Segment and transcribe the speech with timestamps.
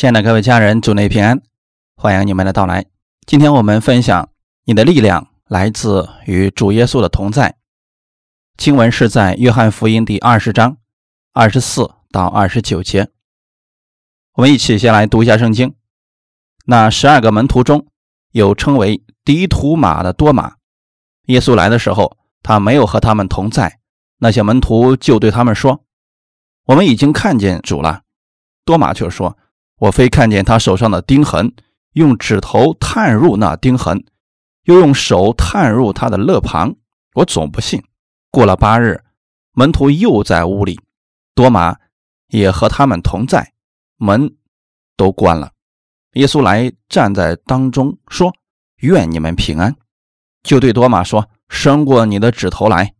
[0.00, 1.42] 亲爱的各位家人，主内平安，
[1.94, 2.86] 欢迎你们的到来。
[3.26, 4.30] 今天我们分享
[4.64, 7.58] 你的力量来自与主耶稣的同在。
[8.56, 10.78] 经文是在约翰福音第二十章
[11.34, 13.10] 二十四到二十九节。
[14.36, 15.74] 我们一起先来读一下圣经。
[16.64, 17.86] 那十二个门徒中
[18.32, 20.54] 有称为迪图马的多马。
[21.26, 23.80] 耶稣来的时候，他没有和他们同在。
[24.16, 25.84] 那些门徒就对他们说
[26.64, 28.04] ：“我们已经看见主了。”
[28.64, 29.36] 多马却说
[29.80, 31.54] ：“我非看见他手上的钉痕，
[31.94, 34.04] 用指头探入那钉痕，
[34.64, 36.76] 又用手探入他的肋旁，
[37.14, 37.82] 我总不信。”
[38.30, 39.02] 过了八日，
[39.52, 40.78] 门徒又在屋里，
[41.34, 41.76] 多马
[42.28, 43.54] 也和他们同在，
[43.96, 44.36] 门
[44.98, 45.50] 都关了。
[46.12, 48.34] 耶稣来站在当中，说
[48.82, 49.74] ：“愿你们平安。”
[50.44, 52.94] 就对多马说：“伸过你的指头来。”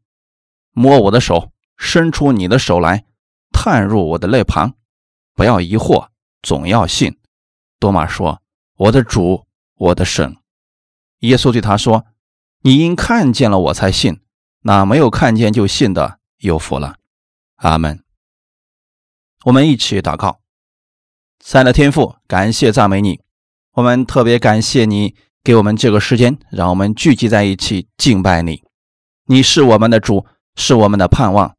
[0.73, 3.05] 摸我的手，伸出你的手来，
[3.53, 4.75] 探入我的肋旁，
[5.35, 6.09] 不要疑惑，
[6.43, 7.19] 总要信。
[7.79, 8.41] 多马说
[8.77, 10.37] ：“我的主，我的神。”
[11.21, 12.07] 耶稣对他说
[12.63, 14.21] ：“你因看见了我才信，
[14.63, 16.97] 那没有看见就信的有福了。”
[17.57, 18.03] 阿门。
[19.45, 20.41] 我们一起祷告：
[21.39, 23.21] 三的天父，感谢赞美你，
[23.73, 28.63] 我们特别感谢你给我们这个时间，让我们聚集在一起敬拜你。
[29.27, 30.27] 你是我们的主。
[30.57, 31.57] 是我们的盼望，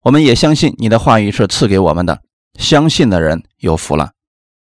[0.00, 2.22] 我们也相信你的话语是赐给我们的。
[2.58, 4.12] 相信的人有福了。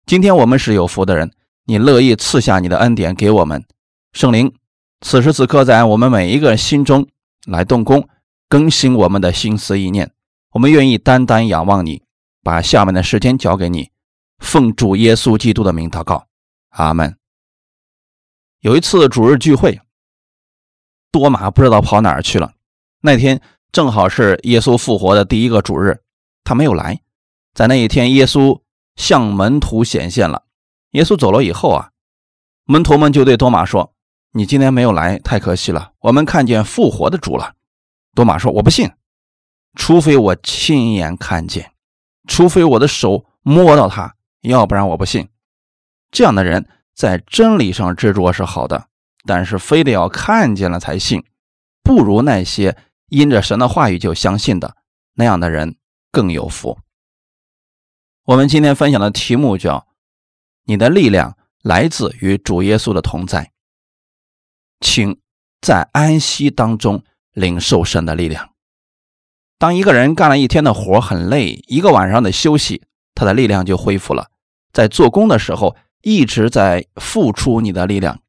[0.07, 1.33] 今天我们是有福的人，
[1.65, 3.67] 你乐意赐下你的恩典给我们。
[4.13, 4.55] 圣灵，
[5.01, 7.09] 此时此刻在我们每一个人心中
[7.45, 8.09] 来动工，
[8.49, 10.13] 更新我们的心思意念。
[10.53, 12.05] 我们愿意单单仰望你，
[12.45, 13.91] 把下面的时间交给你。
[14.39, 16.29] 奉主耶稣基督的名祷告，
[16.69, 17.17] 阿门。
[18.61, 19.81] 有一次主日聚会，
[21.11, 22.53] 多马不知道跑哪儿去了。
[23.01, 23.41] 那天。
[23.73, 26.01] 正好是耶稣复活的第一个主日，
[26.45, 26.99] 他没有来。
[27.53, 28.59] 在那一天，耶稣
[28.97, 30.45] 向门徒显现了。
[30.91, 31.91] 耶稣走了以后啊，
[32.65, 33.95] 门徒们就对多马说
[34.33, 35.93] ：“你今天没有来，太可惜了。
[36.01, 37.55] 我们看见复活的主了。”
[38.15, 38.91] 多马说：“我不信，
[39.75, 41.73] 除非我亲眼看见，
[42.27, 45.29] 除非我的手摸到他，要不然我不信。”
[46.11, 48.89] 这样的人在真理上执着是好的，
[49.27, 51.23] 但是非得要看见了才信，
[51.83, 52.77] 不如那些。
[53.09, 54.75] 因着神的话语就相信的
[55.15, 55.77] 那样的人
[56.11, 56.77] 更有福。
[58.27, 59.87] 我们今天分享的题目叫
[60.67, 63.53] “你的力量来自于主耶稣的同在”，
[64.83, 65.21] 请
[65.61, 68.51] 在安息当中领受神的力量。
[69.59, 72.83] 当一个人干了一天的活很累，一个晚上的休息，
[73.15, 74.33] 他的力量就恢复了。
[74.73, 78.21] 在做工的时候一直在付出你的力量，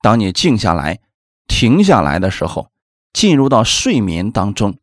[0.00, 0.98] 当你静下来、
[1.46, 2.72] 停下来的时候。
[3.12, 4.76] 进入到睡眠当中，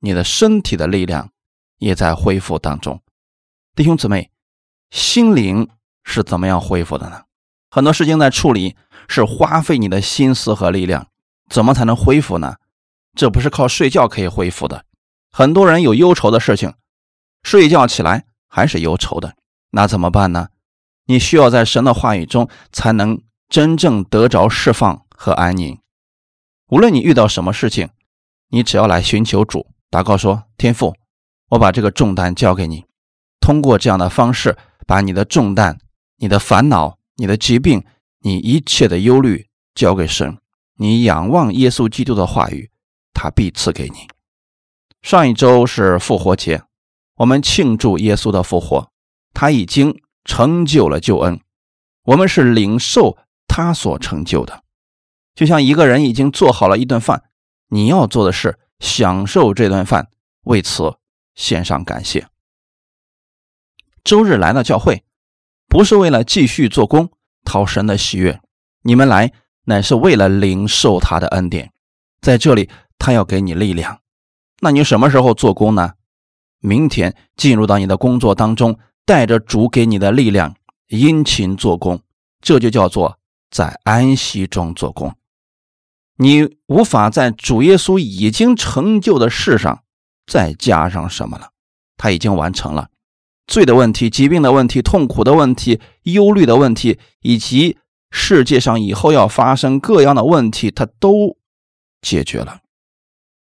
[0.00, 1.30] 你的身体的力量
[1.78, 3.00] 也在恢复当中。
[3.76, 4.30] 弟兄姊妹，
[4.88, 5.68] 心灵
[6.02, 7.24] 是怎么样恢复的呢？
[7.70, 8.74] 很多事情在处理
[9.06, 11.08] 是花费你的心思和力量，
[11.50, 12.56] 怎么才能恢复呢？
[13.14, 14.86] 这不是靠睡觉可以恢复的。
[15.30, 16.72] 很多人有忧愁的事情，
[17.42, 19.36] 睡觉起来还是忧愁的，
[19.72, 20.48] 那怎么办呢？
[21.04, 23.20] 你需要在神的话语中才能
[23.50, 25.78] 真正得着释放和安宁。
[26.68, 27.90] 无论你遇到什么事情，
[28.48, 30.96] 你只要来寻求主，祷告说：“天父，
[31.50, 32.85] 我把这个重担交给你。”
[33.46, 34.58] 通过这样的方式，
[34.88, 35.78] 把你的重担、
[36.16, 37.84] 你的烦恼、你的疾病、
[38.18, 40.38] 你一切的忧虑交给神。
[40.78, 42.72] 你仰望耶稣基督的话语，
[43.14, 44.08] 他必赐给你。
[45.00, 46.64] 上一周是复活节，
[47.18, 48.90] 我们庆祝耶稣的复活，
[49.32, 51.38] 他已经成就了救恩，
[52.02, 54.64] 我们是领受他所成就的。
[55.36, 57.22] 就像一个人已经做好了一顿饭，
[57.68, 60.08] 你要做的是享受这顿饭，
[60.46, 60.96] 为此
[61.36, 62.26] 献上感谢。
[64.06, 65.02] 周日来到教会，
[65.66, 67.10] 不是为了继续做工
[67.44, 68.40] 讨神的喜悦，
[68.82, 69.32] 你们来
[69.64, 71.72] 乃是为了领受他的恩典。
[72.20, 73.98] 在这里，他要给你力量。
[74.60, 75.94] 那你什么时候做工呢？
[76.60, 80.54] 明天进入到你的工作当中，带着主给你的力量，
[80.86, 82.00] 殷勤做工，
[82.40, 83.18] 这就叫做
[83.50, 85.16] 在安息中做工。
[86.18, 89.82] 你无法在主耶稣已经成就的事上
[90.28, 91.50] 再加上什么了，
[91.96, 92.88] 他已经完成了
[93.46, 97.78] 罪的问题、疾病的问题、痛苦的问题、忧虑的问题，以及
[98.10, 101.36] 世界上以后要发生各样的问题，他都
[102.02, 102.60] 解决了。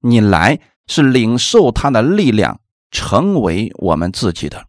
[0.00, 2.60] 你来是领受他的力量，
[2.90, 4.66] 成为我们自己的。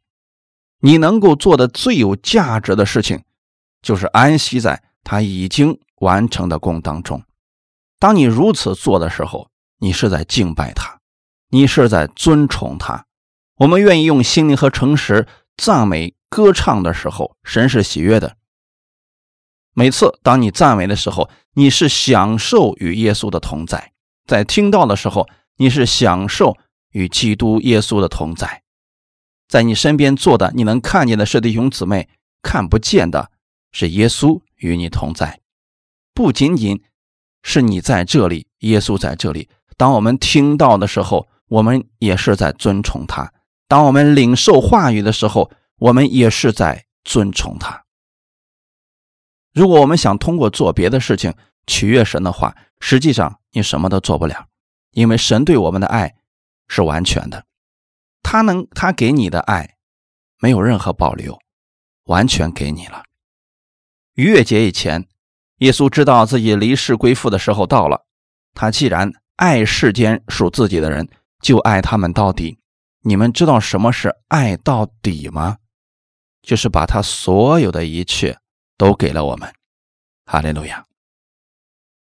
[0.79, 3.23] 你能够做的最有价值的事情，
[3.81, 7.23] 就是安息在他已经完成的功当中。
[7.97, 9.49] 当你如此做的时候，
[9.79, 10.99] 你是在敬拜他，
[11.49, 13.06] 你是在尊崇他。
[13.57, 15.27] 我们愿意用心灵和诚实
[15.57, 18.38] 赞美歌唱的时候，神是喜悦的。
[19.74, 23.92] 每次当你赞美的时候，你是享受与耶稣的同在；
[24.25, 25.27] 在听到的时候，
[25.57, 26.56] 你是享受
[26.92, 28.62] 与基督耶稣的同在。
[29.48, 32.10] 在你身边坐的，你能看见的是弟兄姊妹，
[32.44, 33.31] 看不见的
[33.71, 35.39] 是耶稣与你同在。
[36.13, 36.83] 不仅仅
[37.42, 39.50] 是你在这里，耶稣在这里。
[39.77, 43.31] 当我们听到的时候，我们也是在尊崇他；
[43.67, 47.83] 当我们领受话语的时候，我们也是在尊崇他。
[49.53, 51.33] 如果我们想通过做别的事情
[51.65, 54.47] 取悦神的话，实际上你什么都做不了，
[54.91, 56.15] 因为神对我们的爱
[56.67, 57.45] 是完全的。
[58.21, 59.77] 他能，他给你的爱
[60.39, 61.39] 没有任何保留，
[62.05, 63.03] 完全给你了。
[64.13, 65.07] 逾越节以前，
[65.57, 68.05] 耶稣知道自己离世归父的时候到了。
[68.53, 71.09] 他既然爱世间属自己的人，
[71.41, 72.59] 就爱他们到底。
[73.07, 75.59] 你们知道什么是爱到底吗？
[76.42, 78.38] 就是把他所有的一切
[78.77, 79.50] 都给了我们。
[80.25, 80.83] 哈利路亚。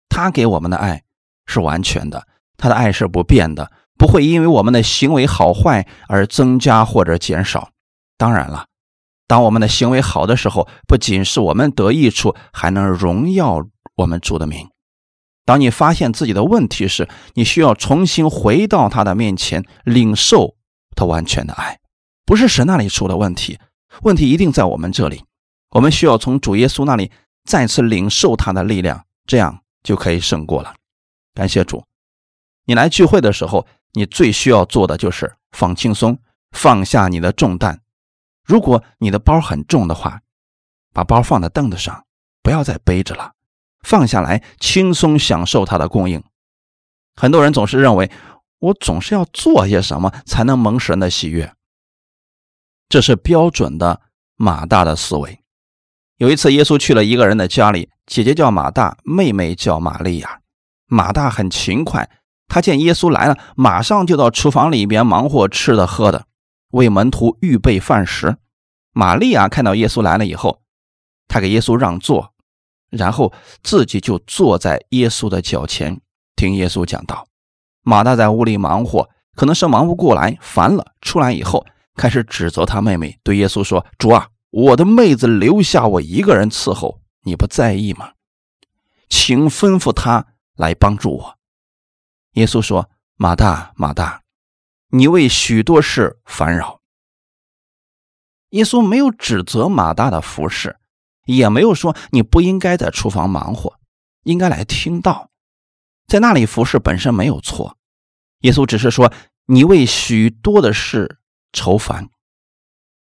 [0.10, 1.04] 他给我们的爱
[1.46, 3.72] 是完全的，他的爱是不变的。
[4.00, 7.70] 不会因为我们的行为好坏而增加或者减少。
[8.18, 8.66] 当然了，
[9.28, 13.64] 当我们的行为好的时候，不仅是我们得益处，还能荣耀
[13.98, 14.68] 我们主的名。
[15.46, 20.55] 当你发现自己的问题时，你需要重新回到他的面前，领受
[20.96, 21.80] 他完全的爱。
[22.26, 23.60] 不是神那里出了问题，
[24.02, 25.24] 问题一定在我们这里。
[25.72, 27.12] 我们需要从主耶稣那里
[27.44, 30.74] 再次领受他的力量，这样就可以胜过了。
[31.34, 31.84] 感谢主，
[32.66, 33.68] 你来聚会的时候。
[33.98, 36.20] 你最需要做的就是放轻松，
[36.52, 37.80] 放下你的重担。
[38.44, 40.20] 如果你的包很重的话，
[40.92, 42.06] 把包放在凳子上，
[42.44, 43.32] 不要再背着了，
[43.84, 46.22] 放下来，轻松享受它的供应。
[47.16, 48.12] 很多人总是认为，
[48.60, 51.54] 我总是要做些什么才能蒙神的喜悦，
[52.90, 54.02] 这是标准的
[54.36, 55.40] 马大的思维。
[56.18, 60.40] 有一次，耶稣去了一个人的家里，姐姐叫马大，妹妹叫玛利亚。
[60.88, 62.10] 马大很勤快。
[62.48, 66.28] 他见耶稣来了，马上就到厨房里边忙活吃的喝的，
[66.70, 68.38] 为门徒预备饭食。
[68.94, 70.62] 玛利亚看到耶稣来了以后，
[71.28, 72.34] 他给耶稣让座，
[72.92, 76.00] 然后自己就坐在耶稣的脚前
[76.36, 77.28] 听耶稣讲道。
[77.86, 81.64] 马大在屋里忙活，可能是忙不过来，烦了，出来以后
[81.96, 88.14] 开始指责他妹妹，对耶稣说：“主啊，我的妹子留下我一个人伺候，你不在意吗？
[89.08, 91.38] 请吩咐他来帮助我。”
[92.34, 94.24] 耶稣说：“马大，马大，
[94.90, 96.82] 你为许多事烦扰。”
[98.50, 100.78] 耶稣没有指责马大的服侍，
[101.26, 103.80] 也没有说你不应该在厨房忙活，
[104.24, 105.30] 应该来听道，
[106.08, 107.78] 在那里服侍本身没有错。
[108.42, 109.12] 耶稣只是说
[109.48, 111.18] 你为许多的事
[111.54, 112.10] 愁烦。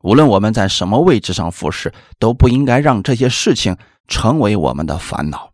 [0.01, 3.77] 无论我们在什么位置上服侍，都不应该让这些事情
[4.07, 5.51] 成为我们的烦恼。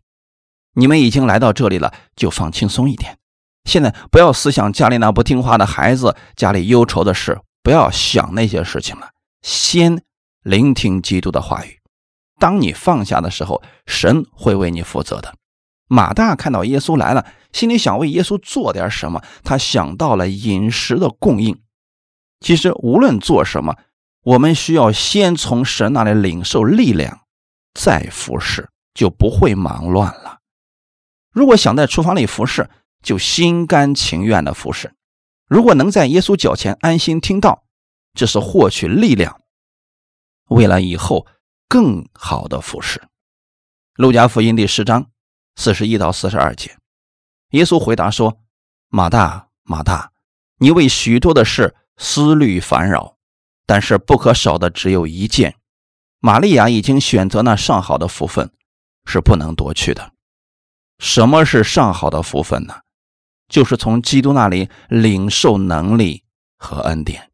[0.74, 3.18] 你们已经来到这里了，就放轻松一点。
[3.64, 9.10] 现在不要思想家里那不听话的孩子，家里忧愁的事，不要想那些事情了。
[9.42, 10.00] 先
[10.42, 11.80] 聆听基督的话语。
[12.38, 15.34] 当你放下的时候，神会为你负责的。
[15.86, 21.60] 马大看到耶稣来了，心里想为耶稣做点什么，他想到了饮食的供应。
[22.40, 23.76] 其实无论做什么，
[24.22, 27.20] 我们需要先从神那里领受力量，
[27.74, 30.40] 再服侍，就不会忙乱了。
[31.32, 32.68] 如果想在厨房里服侍，
[33.02, 34.92] 就心甘情愿的服侍。
[35.46, 37.64] 如果能在耶稣脚前安心听到，
[38.14, 39.40] 这是获取力量，
[40.48, 41.26] 为了以后
[41.68, 43.02] 更好的服侍。
[43.94, 45.06] 路加福音第十章
[45.56, 46.76] 四十一到四十二节，
[47.50, 48.38] 耶稣回答说
[48.88, 50.12] ：“马大，马大，
[50.58, 53.16] 你为许多的事思虑烦扰，
[53.66, 55.56] 但是不可少的只有一件。
[56.20, 58.50] 玛利亚已经选择那上好的福分，
[59.06, 60.12] 是不能夺去的。
[60.98, 62.76] 什么是上好的福分呢？”
[63.48, 66.24] 就是从基督那里领受能力
[66.58, 67.30] 和恩典。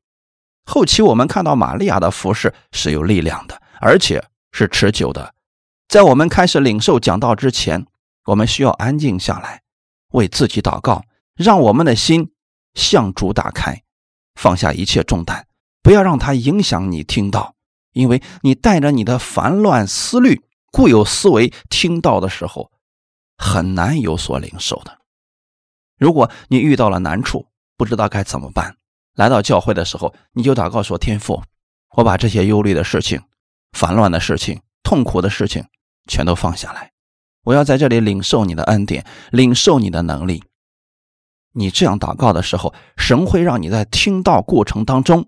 [0.66, 5.34] 后期我们看到玛利亚的服饰是有力量的，而且是持久的。
[5.88, 7.86] 在我们开始领受讲道之前，
[8.24, 9.62] 我们需要安静下来，
[10.12, 12.32] 为自己祷告，让我们的心
[12.74, 13.82] 向主打开，
[14.34, 15.46] 放下一切重担，
[15.82, 17.54] 不要让它影响你听到，
[17.92, 22.70] 因为你带着你的烦乱思虑、固有思维听到的时候，
[23.36, 24.98] 很难有所领受的。
[25.98, 28.76] 如果你遇到了难处，不知道该怎么办，
[29.14, 31.42] 来到教会的时候，你就祷告说：“天父，
[31.96, 33.20] 我把这些忧虑的事情、
[33.72, 35.64] 烦乱的事情、痛苦的事情
[36.06, 36.91] 全都放下来，
[37.44, 40.42] 我要在这里领受你的恩典，领受你的能力。”
[41.54, 45.26] 你这样祷告的时候，神会让你在听到过程当中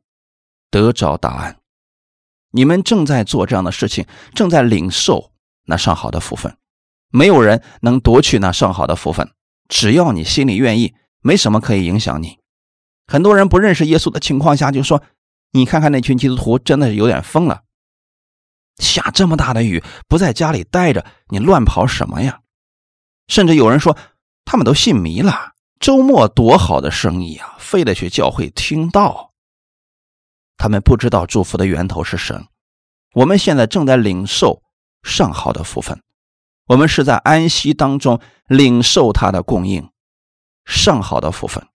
[0.71, 1.59] 得着答案。
[2.51, 5.33] 你们正在做这样的事情，正在领受
[5.67, 6.57] 那上好的福分。
[7.11, 9.29] 没有人能夺去那上好的福分，
[9.69, 12.39] 只要你心里愿意，没什么可以影响你。
[13.07, 15.03] 很多人不认识耶稣的情况下，就说
[15.53, 17.64] ：“你看看那群基督徒，真的是有点疯了。
[18.85, 22.43] 下这么大的雨，不在家里待着，你乱跑什么呀？”
[23.27, 23.97] 甚至有人说，
[24.45, 25.55] 他们都信迷了。
[25.81, 29.33] 周末多好的生意啊，非得去教会听道。
[30.57, 32.47] 他们不知道祝福的源头是神。
[33.15, 34.63] 我们现在正在领受
[35.03, 36.01] 上好的福分，
[36.69, 39.91] 我们是在安息当中领受他的供应，
[40.65, 41.67] 上好的福分。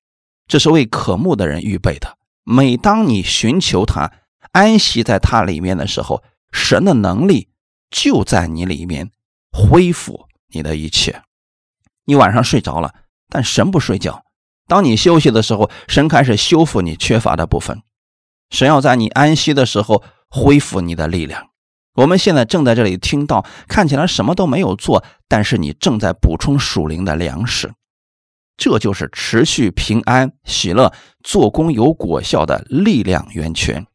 [0.47, 2.17] 这是为渴慕的人预备的。
[2.43, 4.11] 每当你寻求他、
[4.53, 7.49] 安息在他里面的时候，神的能力
[7.89, 9.11] 就在你里面
[9.51, 11.21] 恢复你的一切。
[12.05, 12.93] 你晚上睡着了，
[13.27, 14.23] 但神不睡觉。
[14.67, 17.81] 当你休息的时候，神开始修复你缺乏的部分。
[18.49, 21.49] 神要在你安息的时候恢复你的力量。
[21.95, 27.73] 我们现在正在这里听到，看起来什么都没有做，但是你正在补充属灵的粮食。
[28.57, 33.87] 这就是持续平安、喜乐、做工有果效的力量源泉。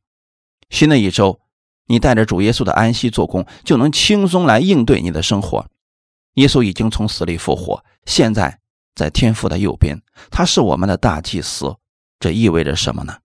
[0.71, 1.41] 新的一周，
[1.87, 5.67] 你带着主耶稣的安息做工，就能轻松来应对你的生活。
[6.35, 8.59] 耶稣已经从死里复活，现在
[8.95, 10.01] 在天父的右边，
[10.31, 11.77] 他是我们的大祭司。
[12.19, 13.19] 这意味着什么呢？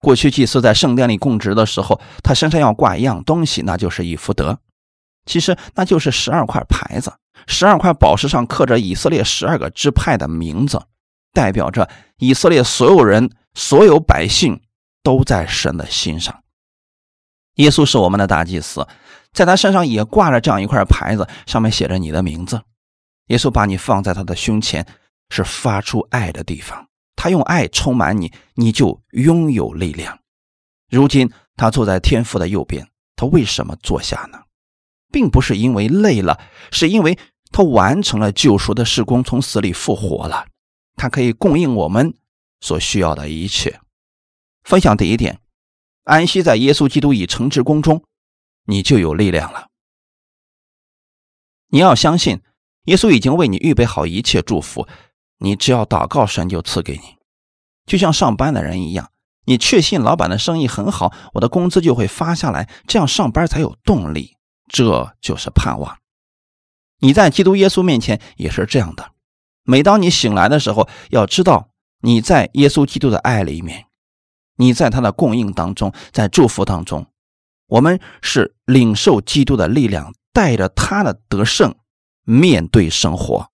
[0.00, 4.58] 过去祭司在圣殿里供职的时候，他身上要挂一样东西，那就是以福德。
[5.26, 7.12] 其实那就是十二块牌子，
[7.46, 10.82] 十二块宝石上刻着以色列十二个支派的名字，
[11.32, 14.60] 代表着以色列所有人、所有百姓
[15.02, 16.42] 都在神的心上。
[17.58, 18.84] 耶稣是我们的大祭司，
[19.32, 22.60] 在他身上也挂着这样一块牌子，上面写着你的名字。
[23.26, 24.86] 耶稣把你放在他的胸前，
[25.30, 26.88] 是发出爱的地方。
[27.14, 30.18] 他用爱充满你，你就拥有力量。
[30.88, 34.38] 如今他坐在天父的右边，他为什么坐下呢？
[35.10, 36.38] 并不是因为累了，
[36.70, 37.18] 是因为
[37.50, 40.46] 他完成了救赎的事工，从死里复活了。
[40.94, 42.14] 他可以供应我们
[42.60, 43.80] 所需要的一切。
[44.62, 45.40] 分享第一点：
[46.08, 48.02] 安息在耶稣基督已成之功中，
[48.64, 49.68] 你就有力量了。
[51.68, 52.40] 你要相信，
[52.84, 54.88] 耶稣已经为你预备好一切祝福，
[55.36, 57.18] 你只要祷告，神就赐给你。
[57.84, 59.10] 就像上班的人一样，
[59.44, 64.34] 你确信老板的生意很好，我的工资就会发下来，这样上班才有动力。
[64.66, 65.98] 这就是盼望。
[67.00, 69.12] 你在基督耶稣面前也是这样的。
[69.62, 71.68] 每当你醒来的时候，要知道
[72.00, 73.87] 你在耶稣基督的爱里面，
[74.58, 77.06] 你在他的供应当中，在祝福当中，
[77.68, 81.74] 我们是领受基督的力量，带着他的得胜
[82.24, 83.50] 面对生活。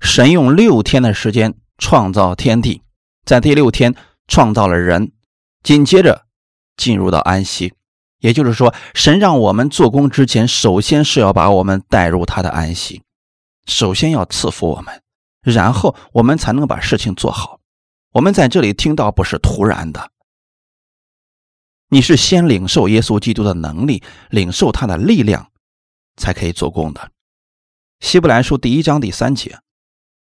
[0.00, 2.82] 神用六天的时间创造天地，
[3.24, 3.94] 在第六天
[4.26, 5.12] 创造了人，
[5.62, 6.26] 紧接着
[6.76, 7.74] 进入到安息。
[8.20, 13.02] 也就是说，神让我们做工之前，首先是要把我们带入他的安息，
[13.66, 15.02] 首先要赐福我们，
[15.42, 17.57] 然后我们才能把事情做好。
[18.12, 20.10] 我们在这里听到不是突然的，
[21.90, 25.50] 你是先领受耶稣基督的能力，领受他的力量，
[26.16, 27.10] 才可以做工的。
[28.00, 29.58] 希伯来书第一章第三节，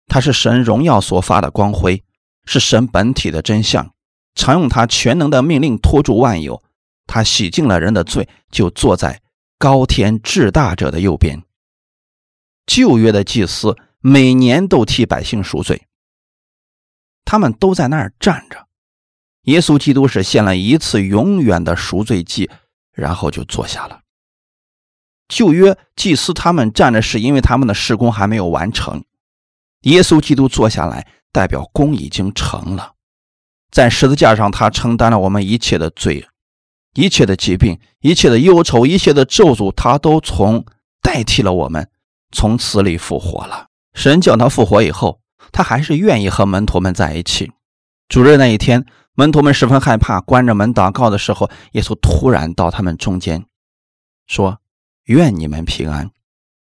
[0.07, 2.03] 他是神荣耀所发的光辉，
[2.45, 3.93] 是神本体的真相，
[4.33, 6.63] 常用他全能的命令托住万有。
[7.07, 9.21] 他洗净了人的罪，就坐在
[9.59, 11.43] 高天至大者的右边。
[12.65, 15.85] 旧约的祭司每年都替百姓赎罪，
[17.25, 18.67] 他们都在那儿站着。
[19.43, 22.49] 耶稣基督是献了一次永远的赎罪祭，
[22.93, 23.99] 然后就坐下了。
[25.27, 29.03] 旧约祭司他们站着，是因为他们的事工还没有完成。
[29.81, 32.93] 耶稣基督坐下来，代表功已经成了。
[33.71, 36.27] 在十字架上，他承担了我们一切的罪。
[36.93, 40.65] 一切的疾病，一切的忧愁，一切的咒诅，他都从
[41.01, 41.89] 代替了我们，
[42.31, 43.67] 从死里复活了。
[43.93, 45.19] 神叫他复活以后，
[45.51, 47.51] 他还是愿意和门徒们在一起。
[48.07, 53.45] 主日那一天，门徒们十分害怕，关着门祷告的时候，耶稣突然到他们中间，
[54.27, 54.59] 说
[55.05, 56.11] ：“愿你们平安。”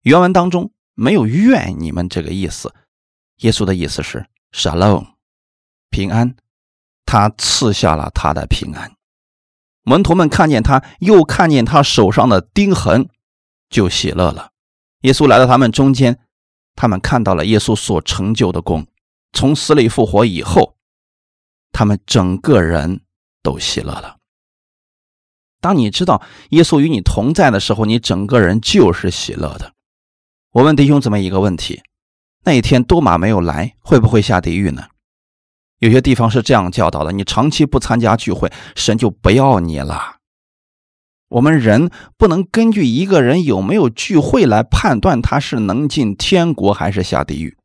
[0.02, 2.74] 原文当中没有“愿你们”这个意思，
[3.38, 5.06] 耶稣的意思是 “shalom”，
[5.90, 6.34] 平安。
[7.04, 8.92] 他赐下了他的平安。
[9.82, 13.08] 门徒们看见他，又看见他手上的钉痕，
[13.70, 14.50] 就喜乐了。
[15.02, 16.18] 耶稣来到他们中间，
[16.80, 18.86] 他们看到了耶稣所成就的功。
[19.32, 20.76] 从死里复活以后，
[21.72, 23.00] 他们整个人
[23.42, 24.18] 都喜乐了。
[25.60, 29.72] 当你知道耶稣与你同在的时候，你整个人就是喜乐的。
[30.52, 31.82] 我问弟兄姊妹一个问题：
[32.44, 34.86] 那一天多马没有来，会不会下地狱呢？
[35.80, 40.17] 有些地方是这样教导的：你长期不参加聚会，神就不要你了。
[41.28, 47.56] 我们人不能根据一个人有没有聚会来判断他是能进天国还是下地狱。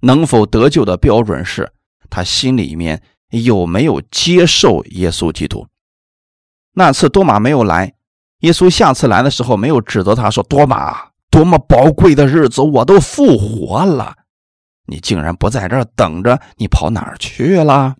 [0.00, 1.72] 能否得救的标准是
[2.10, 5.66] 他心里面有没有接受耶稣基督。
[6.74, 7.94] 那次多马没有来，
[8.40, 14.14] 耶稣下次来的时候没有指责他说：“多马，多么宝贵的日子，我都复活了，
[14.86, 17.96] 你竟然不在这等着，你跑哪去了？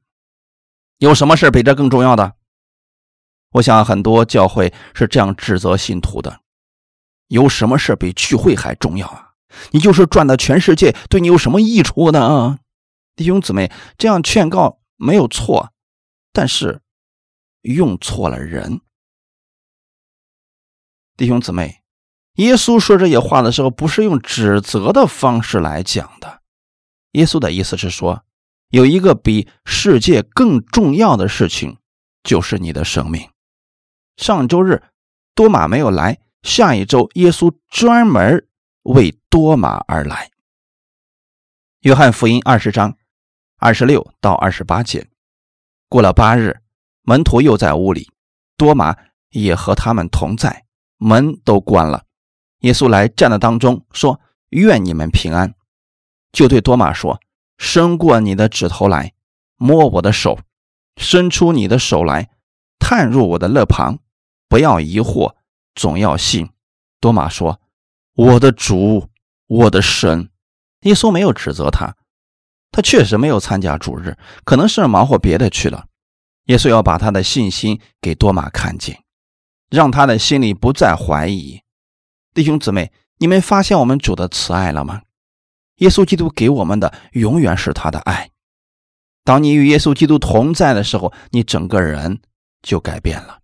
[0.98, 2.34] 有什么事比这更重要的？”
[3.56, 6.40] 我想很多教会是这样指责信徒的：
[7.28, 9.32] 有什么事比聚会还重要啊？
[9.70, 12.58] 你就是转到全世界，对你有什么益处呢？
[13.14, 15.72] 弟兄姊妹，这样劝告没有错，
[16.32, 16.82] 但是
[17.62, 18.82] 用错了人。
[21.16, 21.80] 弟兄姊妹，
[22.34, 26.42] 耶稣说这些话的时候，不是用指责的方式来讲的。
[27.12, 28.22] 耶稣的意思是说，
[28.68, 31.78] 有一个比世界更重要的事情，
[32.22, 33.26] 就是你的生命。
[34.16, 34.82] 上周日，
[35.34, 36.18] 多马没有来。
[36.42, 38.46] 下一周，耶稣专门
[38.82, 40.30] 为多马而来。
[41.80, 42.96] 约翰福音二十章
[43.58, 45.08] 二十六到二十八节。
[45.88, 46.60] 过了八日，
[47.02, 48.10] 门徒又在屋里，
[48.56, 48.96] 多马
[49.30, 50.64] 也和他们同在，
[50.98, 52.04] 门都关了。
[52.60, 54.20] 耶稣来站在当中，说
[54.50, 55.54] ：“愿你们平安。”
[56.32, 57.20] 就对多马说
[57.58, 59.12] ：“伸过你的指头来，
[59.56, 60.38] 摸我的手；
[60.96, 62.30] 伸出你的手来，
[62.78, 63.98] 探入我的肋旁。”
[64.56, 65.34] 不要疑惑，
[65.74, 66.48] 总要信。
[66.98, 67.60] 多马说
[68.16, 69.10] ：“我的主，
[69.48, 70.30] 我的神。”
[70.84, 71.94] 耶稣没有指责他，
[72.70, 75.88] 他确实没有参加主日，可能是忙活别的去了。
[76.44, 79.02] 耶稣要把他的信心给多马看见，
[79.68, 81.60] 让他的心里不再怀疑。
[82.32, 85.02] 弟兄姊妹，你们发现我们主的慈爱了吗？
[85.80, 88.30] 耶稣基督给我们的永远是他的爱。
[89.22, 92.22] 当你与耶稣基督同在的时候，你整个人
[92.62, 93.40] 就改变了。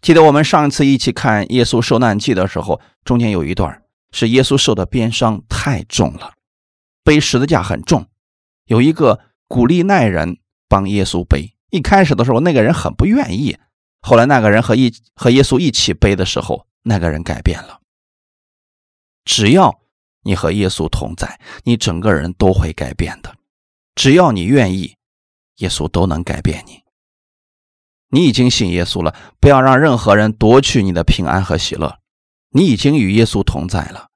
[0.00, 6.32] 记得我们上一次一起看《耶稣受难记》的时候，中间有一段是耶稣受的鞭伤太重了，
[7.04, 8.06] 背十字架很重，
[8.64, 11.54] 有一个古利奈人帮耶稣背。
[11.70, 13.56] 一开始的时候，那个人很不愿意，
[14.00, 17.80] 后来那个人和一和耶稣一起背的时候，那个人改变了。
[19.24, 19.80] 只要
[20.22, 23.36] 你和耶稣同在，你整个人都会改变的。
[23.94, 24.96] 只要你愿意，
[25.58, 26.79] 耶稣都能改变你。
[28.10, 31.98] 你已经信耶稣了，不要让任何人夺去你的平安和喜乐。
[32.50, 34.08] 你已经与耶稣同在了。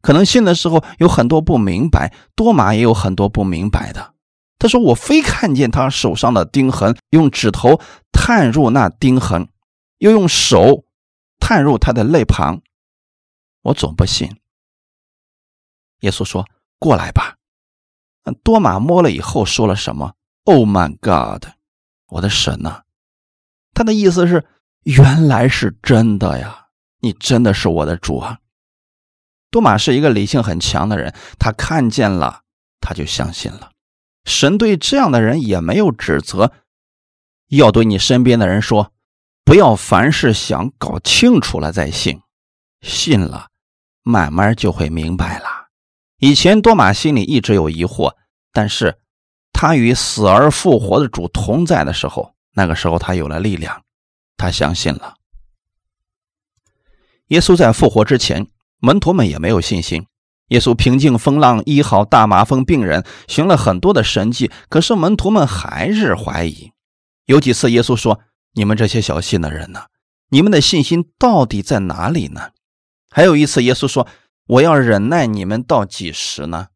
[0.00, 4.14] 可能信的时候有很多不明白，多马也有很多不明白的。
[4.58, 7.80] 他说：“我非看见他手上的钉痕，用指头
[8.12, 9.48] 探入那钉痕，
[9.98, 10.84] 又用手
[11.40, 12.62] 探入他的肋旁，
[13.62, 14.30] 我总不信。”
[16.00, 16.46] 耶稣说
[16.78, 17.34] ：“过来吧。”
[18.44, 21.46] 多马摸了以后说了什么？“Oh my God，
[22.08, 22.82] 我的神呐！”
[23.74, 24.44] 他的意思是，
[24.84, 26.68] 原来是真的呀！
[27.00, 28.38] 你真的是我的主啊！
[29.50, 32.42] 多马是一个理性很强的人，他看见了，
[32.80, 33.72] 他就相信了。
[34.24, 36.52] 神对这样的人也没有指责，
[37.48, 38.92] 要对你身边的人说：
[39.44, 42.20] 不要凡事想搞清楚了再信，
[42.80, 43.48] 信了，
[44.02, 45.46] 慢慢就会明白了。
[46.18, 48.14] 以前多马心里一直有疑惑，
[48.52, 48.98] 但是
[49.52, 52.33] 他与死而复活的主同在的时候。
[52.54, 53.82] 那个时候，他有了力量，
[54.36, 55.16] 他相信了。
[57.28, 58.46] 耶稣在复活之前，
[58.78, 60.06] 门徒们也没有信心。
[60.48, 66.72] 耶稣平静风浪，医好大麻风病人，行了很多的神迹，可是门徒们还是怀疑。
[67.24, 68.20] 有几次，耶稣说
[68.52, 69.86] ：“你们这些小信的人呢？
[70.28, 72.50] 你们的信心到底在哪里呢？”
[73.10, 74.06] 还有一次，耶稣说
[74.46, 76.68] ：“我要忍耐你们到几时呢？”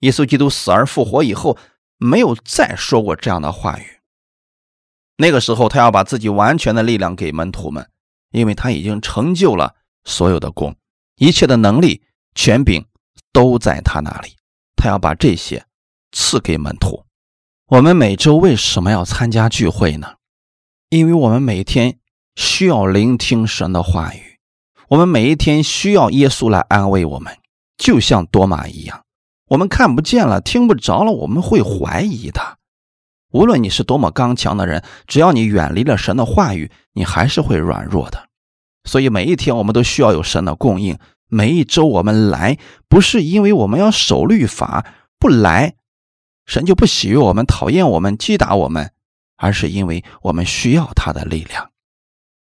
[0.00, 1.58] 耶稣基督死而复活以后，
[1.98, 3.97] 没有再说过这样的话语。
[5.20, 7.90] 那个时候，他要把自己完全的力量给门徒们，
[8.30, 10.76] 因为他已经成就了所有的功，
[11.16, 12.02] 一切的能力、
[12.36, 12.86] 权柄
[13.32, 14.36] 都在他那里。
[14.76, 15.66] 他要把这些
[16.12, 17.04] 赐给门徒。
[17.66, 20.14] 我们每周为什么要参加聚会呢？
[20.88, 21.98] 因为我们每天
[22.36, 24.38] 需要聆听神的话语，
[24.90, 27.36] 我们每一天需要耶稣来安慰我们，
[27.76, 29.04] 就像多马一样，
[29.48, 32.57] 我们看不见了，听不着了，我们会怀疑的。
[33.30, 38.28] 无论你是多么刚强的人，只要你远离了神的话语，你还是会软弱的。
[38.84, 40.98] 所以每一天我们都需要有神的供应。
[41.30, 42.56] 每一周我们来，
[42.88, 44.86] 不是因为我们要守律法，
[45.18, 45.74] 不来，
[46.46, 48.92] 神就不喜悦我们，讨厌我们，击打我们，
[49.36, 51.70] 而是因为我们需要他的力量。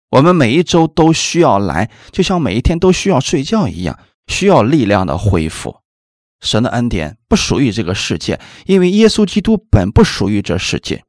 [0.10, 5.78] 我们每一周都需要来，就像每一天都需要睡觉一样，需要力量的恢复。
[6.44, 11.04] 神的恩典不属于这个世界，因为耶稣基督本不属于这世界。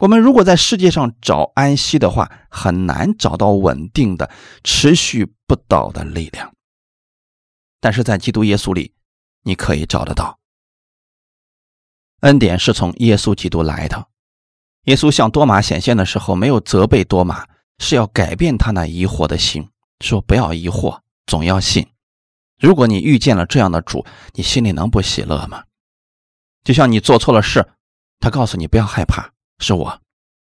[0.00, 4.30] 我们如果在世界上找安息的话，很难找到稳定的、
[4.62, 6.52] 持续不倒的力量。
[7.80, 8.92] 但是在基督耶稣里，
[9.42, 10.38] 你可以找得到。
[12.20, 14.08] 恩典是从耶稣基督来的。
[14.84, 17.46] 耶稣向多马显现的时候，没有责备多马，
[17.78, 19.68] 是要改变他那疑惑的心，
[20.00, 21.86] 说不要疑惑，总要信。
[22.58, 25.64] 如果你遇见了这样的主，你心里能不喜乐吗？
[26.64, 27.68] 就像你做错了事，
[28.18, 30.00] 他告诉你不要害怕，是我。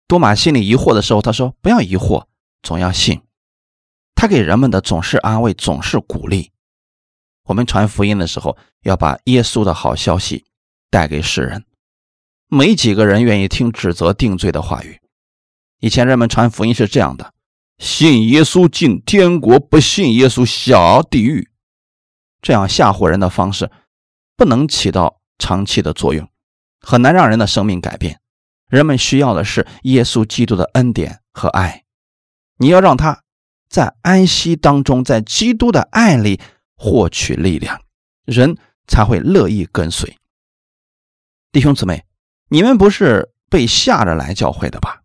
[0.07, 2.25] 多马心里疑惑的时候，他说不要疑惑，
[2.63, 3.21] 总要信。
[4.15, 6.51] 他给人们的总是安慰，总是鼓励。
[7.45, 10.45] 我们传福音的时候，要把耶稣的好消息
[10.89, 11.63] 带给世人。
[12.47, 14.99] 没几个人愿意听指责定罪的话语。
[15.79, 17.33] 以前人们传福音是这样的：
[17.77, 21.50] 信耶稣进天国，不信耶稣下地狱。
[22.41, 23.69] 这样吓唬人的方式，
[24.35, 26.27] 不能起到长期的作用，
[26.79, 28.19] 很难让人的生命改变。
[28.67, 31.83] 人们需要的是耶稣基督的恩典和爱。
[32.57, 33.21] 你要让他
[33.69, 36.39] 在安息当中，在基督的爱里。
[36.83, 37.79] 获取力量，
[38.25, 40.17] 人才会乐意跟随。
[41.51, 42.05] 弟兄姊妹，
[42.49, 45.03] 你们不是被吓着来教会的吧？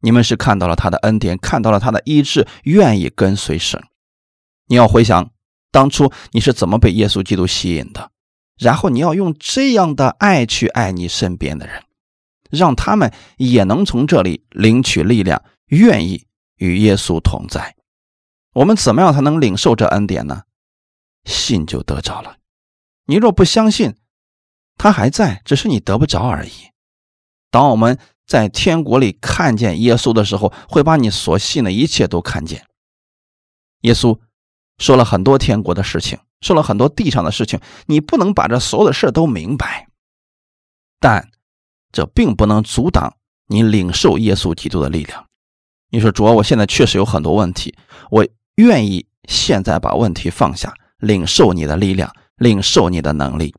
[0.00, 3.80] 你们是看到了他的恩典，看到了他的医治，愿意跟随神。
[4.66, 5.30] 你要回想
[5.76, 8.10] 当初你是怎么被耶稣基督吸引的，
[8.58, 11.84] 然后你要用这样的爱去爱你身边的人，
[12.48, 16.24] 让他们也能从这里领取力量，愿意
[16.56, 17.76] 与耶稣同在。
[18.54, 20.44] 我们怎么样才能领受这恩典呢？
[21.26, 22.38] 信就得着了。
[23.04, 23.96] 你若不相信，
[24.78, 26.70] 他还在，只是你得不着而已。
[27.50, 32.64] 当我们在天国里看见耶稣的时候，会把你所信的一切都看见。
[33.82, 34.18] 耶稣
[34.78, 39.88] 说了很多天国的事情，说了很多地上的事情，你不能把这所有的事都明白，
[41.00, 41.30] 但
[41.92, 45.26] 这并不能阻挡你领受耶稣基督的力量。
[45.90, 47.74] 你说主啊，我现在确实有很多问题，
[48.10, 50.74] 我愿意现在把问题放下。
[50.98, 53.54] 领受你的力量，领受你的能力，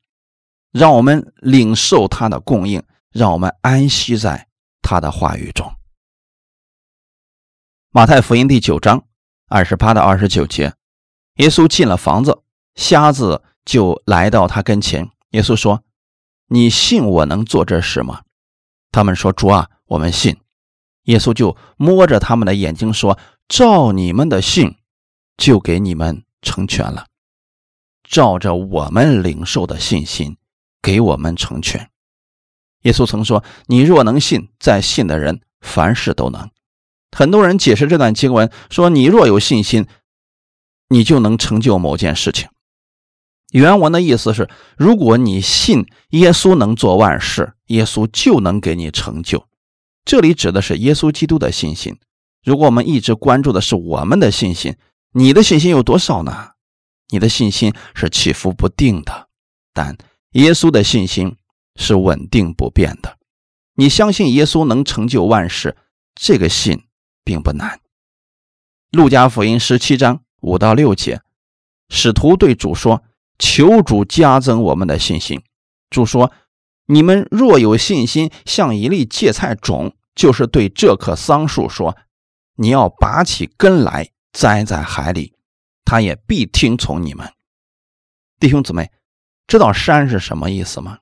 [0.71, 4.47] 让我们领受他的供应，让我们安息在
[4.81, 5.71] 他的话语中。
[7.91, 9.05] 马太福音第九章
[9.49, 10.73] 二十八到二十九节，
[11.37, 12.39] 耶稣进了房子，
[12.75, 15.09] 瞎子就来到他跟前。
[15.31, 15.83] 耶稣说
[16.49, 18.21] ：“你信我能做这事吗？”
[18.91, 20.37] 他们说：“主啊，我们信。”
[21.03, 24.75] 耶稣就摸着他们的眼睛说：“照你们的信，
[25.37, 27.05] 就给你们成全了。”
[28.03, 30.37] 照着我们领受的信心，
[30.81, 31.89] 给我们成全。
[32.83, 36.49] 耶稣曾说：“你若能信，在信的人凡事都能。”
[37.15, 39.87] 很多人解释这段经文说：“你若有信心，
[40.89, 42.49] 你就能成就某件事情。”
[43.53, 49.47] 原文的意思是：如果你信耶稣能做万事，耶稣就能给你成就。
[50.03, 51.97] 这里指的是耶稣基督的信心。
[52.43, 54.75] 如果我们一直关注的是我们的信心，
[55.13, 56.51] 你的信心有多少呢？
[57.09, 59.29] 你的信心是起伏不定的，
[59.73, 59.97] 但
[60.31, 61.37] 耶稣的信心
[61.77, 63.17] 是稳定不变的。
[63.75, 65.77] 你相信耶稣能成就万事，
[66.15, 66.83] 这个信
[67.23, 67.79] 并不难。
[68.91, 71.21] 路加福音十七章五到六节，
[71.89, 73.03] 使徒对主说
[73.39, 75.41] ：“求主加增我们的信心。”
[75.89, 76.31] 主说
[76.87, 81.97] ：“你们若有信心，像一粒芥菜种，就是对这棵桑树说
[82.57, 85.33] ：‘你要拔起根来，栽在海里。’”
[85.89, 87.31] 他也必听从你们，
[88.41, 88.91] 弟兄姊妹，
[89.47, 90.97] 知道山是什么意思吗？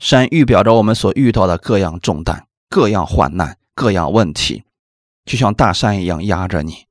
[0.00, 4.64] 山预表着我们所遇到的各样重担、各样患难、各样问题，
[5.24, 6.87] 就像大山一样压着你。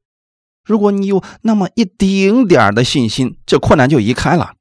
[0.67, 4.53] 如果你有那么一丁点的信心，这困难就移开了。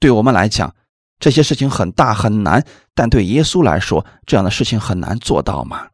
[0.00, 0.74] 对我们来讲，
[1.18, 5.88] 这些事情很大很难，但对耶稣来说，这样的事情很难做到吗？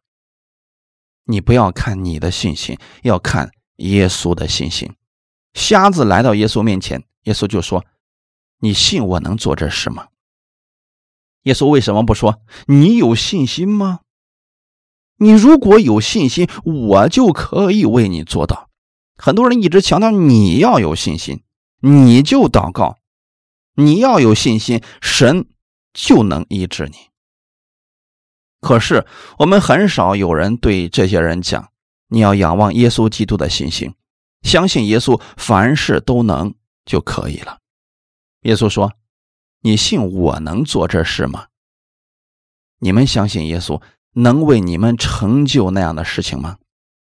[1.25, 4.95] 你不要看你的信心，要看耶稣的信心。
[5.53, 7.83] 瞎子来到耶稣面前，耶稣就说
[8.61, 10.07] ：“你信我能做这事吗？”
[11.43, 13.99] 耶稣为什么不说“你有信心吗？”
[15.19, 18.66] 你如果有信心，我就可以为你做到。
[19.17, 21.41] 很多人一直强调你要有信心，
[21.79, 22.97] 你就祷告，
[23.75, 25.47] 你要有信心，神
[25.93, 26.95] 就能医治你。
[28.61, 29.05] 可是
[29.39, 31.69] 我们很少有人对这些人讲
[32.09, 33.93] ：“你要仰望耶稣基督的信心。”
[34.43, 36.53] 相信耶稣，凡事都能
[36.85, 37.59] 就可以了。
[38.41, 38.93] 耶稣说
[39.61, 41.47] ：“你信我能做这事吗？”
[42.79, 43.81] 你们相信耶稣
[44.13, 46.57] 能为你们成就那样的事情吗？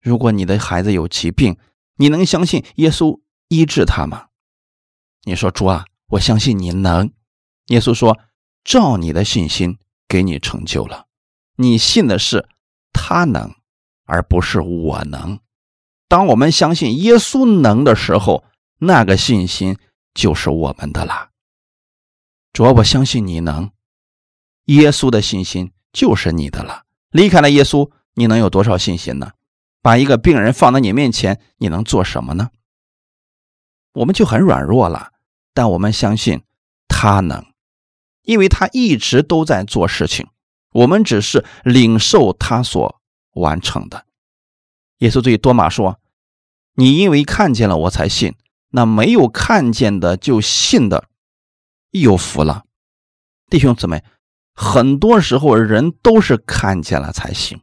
[0.02, 1.58] 如果你的孩子有疾病，
[1.98, 4.28] 你能相信耶稣医治他吗？
[5.24, 7.12] 你说主啊，我相信你能。
[7.68, 8.20] 耶稣说
[8.64, 11.08] ：“照你的信心，给你成就了。
[11.56, 12.48] 你信的是，
[12.94, 13.56] 他能，
[14.06, 15.40] 而不是我能。
[16.08, 18.44] 当我们相信耶稣能的时候，
[18.78, 19.78] 那个信心
[20.14, 21.32] 就是我们的了。
[22.54, 23.72] 主要我相信你能，
[24.66, 26.84] 耶稣的信心就是你的了。
[27.10, 29.32] 离开了耶稣，你能有多少信心呢？
[29.86, 32.50] 把一个病人放在你面前，你能做什么呢？
[33.94, 35.12] 我们就很软弱了。
[35.54, 36.42] 但我们相信
[36.88, 37.46] 他能，
[38.24, 40.28] 因为他一直都在做事情，
[40.72, 43.00] 我们只是领受他所
[43.34, 44.08] 完成的。
[44.98, 46.00] 耶稣对多马说
[46.74, 48.34] ：“你因为看见了我才信，
[48.72, 51.10] 那没有看见的就信的，
[51.92, 52.64] 有福了。”
[53.52, 54.04] 弟兄姊妹，
[54.56, 57.62] 很多时候人都是看见了才信，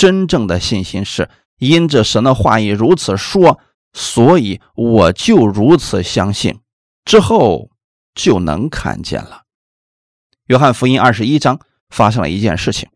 [0.00, 3.60] 真正的信心是因着神的话语如此说，
[3.92, 6.58] 所以我就如此相信。
[7.04, 7.68] 之后
[8.14, 9.42] 就能看见了。
[10.46, 11.60] 约翰福音二十一章
[11.90, 12.88] 发生了一件事情，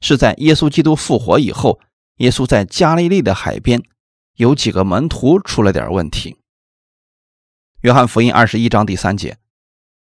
[0.00, 1.80] 是在耶稣基督复活以后，
[2.18, 3.82] 耶稣在加利利的海边，
[4.36, 6.36] 有几个门徒出了点问题。
[7.80, 9.36] 约翰福音二十一章第三节，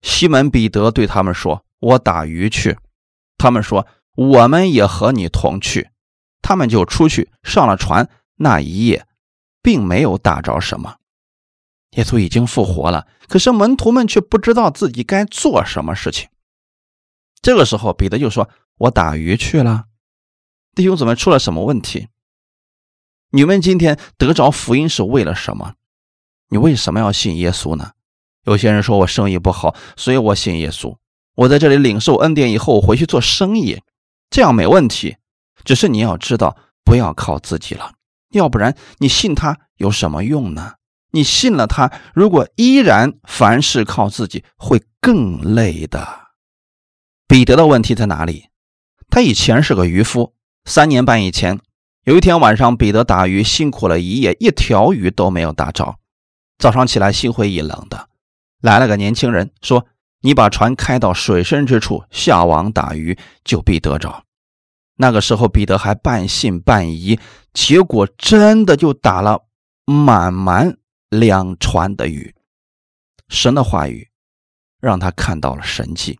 [0.03, 2.77] 西门彼得对他们说：“我打鱼去。”
[3.39, 5.89] 他们说：“我们也和你同去。”
[6.51, 8.09] 他们就出去上了船。
[8.35, 9.07] 那一夜，
[9.61, 10.97] 并没有打着什么。
[11.91, 16.27] 耶稣已经复活了，可是门徒们却不知道自己该做什么事情。
[17.41, 19.85] 这个时候，彼得就说：“我打鱼去了。”
[20.75, 22.09] 弟兄姊妹，出了什么问题？
[23.29, 25.75] 你们今天得着福音是为了什么？
[26.49, 27.91] 你为什么要信耶稣呢？
[28.43, 30.97] 有些人说我生意不好，所以我信耶稣。
[31.35, 33.81] 我在这里领受恩典以后，回去做生意，
[34.29, 35.15] 这样没问题。
[35.63, 37.93] 只是你要知道，不要靠自己了，
[38.31, 40.73] 要不然你信他有什么用呢？
[41.13, 46.07] 你信了他，如果依然凡事靠自己，会更累的。
[47.27, 48.45] 彼得的问题在哪里？
[49.09, 51.59] 他以前是个渔夫，三年半以前，
[52.05, 55.95] 有一天晚上，彼得打鱼辛苦了一夜，一条鱼都没有打着。
[56.57, 58.07] 早上起来，心灰意冷的，
[58.61, 59.85] 来了个年轻人，说
[60.23, 64.23] ：“你把船开到水深之处，下网打鱼，就必得着。”
[65.01, 67.19] 那个时候，彼得还半信半疑，
[67.51, 69.45] 结果真的就打了
[69.85, 70.77] 满满。
[71.09, 72.33] 两船的鱼，
[73.27, 74.07] 神的话语
[74.79, 76.17] 让他看到了神迹。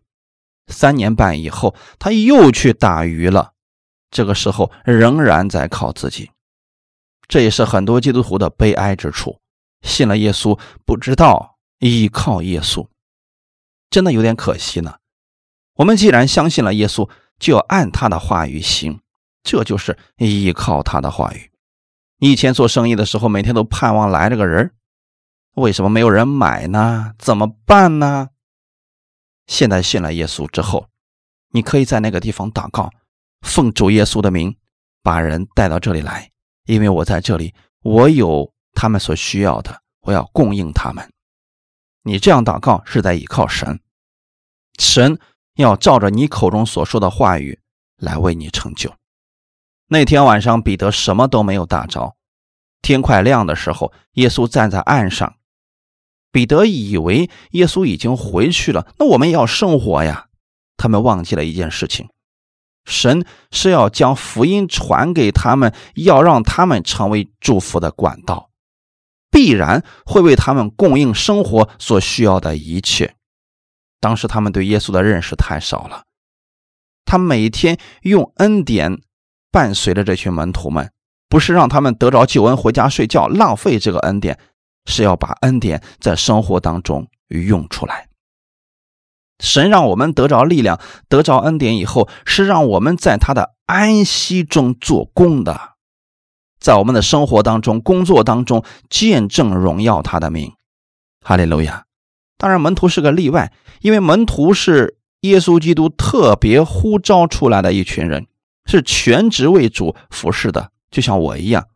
[0.66, 3.52] 三年半以后，他又去打鱼了。
[4.10, 6.30] 这个时候仍然在靠自己，
[7.26, 9.38] 这也是很多基督徒的悲哀之处。
[9.80, 12.86] 信了耶稣，不知道依靠耶稣，
[13.88, 14.96] 真的有点可惜呢。
[15.76, 17.08] 我们既然相信了耶稣，
[17.42, 19.00] 就要按他的话语行，
[19.42, 21.50] 这就是依靠他的话语。
[22.20, 24.72] 以前做生意的时候，每天都盼望来这个人
[25.56, 27.14] 为什么没有人买呢？
[27.18, 28.28] 怎么办呢？
[29.48, 30.86] 现在信了耶稣之后，
[31.50, 32.92] 你可以在那个地方祷告，
[33.40, 34.56] 奉主耶稣的名，
[35.02, 36.30] 把人带到这里来，
[36.66, 37.52] 因为我在这里，
[37.82, 41.12] 我有他们所需要的，我要供应他们。
[42.04, 43.80] 你这样祷告是在依靠神，
[44.78, 45.18] 神
[45.56, 47.58] 要照着你口中所说的话语
[47.96, 48.92] 来为你成就。
[49.88, 52.16] 那天晚上，彼得什么都没有打着，
[52.80, 55.34] 天快亮的时候，耶稣站在岸上。
[56.30, 60.28] 彼得以为耶稣已经回去了，那我们要生活呀。
[60.78, 62.08] 他们忘记了一件事情：
[62.86, 68.48] 神是要将福音传给他们，要让他们成为祝福的管道，
[69.30, 73.14] 必然会为他们供应生活所需要的一切。
[74.02, 76.02] 当时他们对耶稣的认识太少了，
[77.06, 79.00] 他每天用恩典
[79.50, 80.92] 伴随着这群门徒们，
[81.28, 84.38] 不是让他们得着救恩回家睡觉，浪费这个恩典。
[84.84, 88.08] 是要把恩典在生活当中用出来。
[89.38, 95.74] 神让我们得着力量，得着恩典以后，是让我们在他的安息中做工的，
[96.58, 100.52] 在我们的生活当中、工作当中见证荣耀他的名。
[101.20, 101.84] 哈利路亚！
[102.42, 103.52] 当然，门徒是个例外，
[103.82, 108.26] 因为门徒是耶稣基督特别呼召出来的一群人，
[108.66, 111.68] 是全职为主服侍的，就像我一样。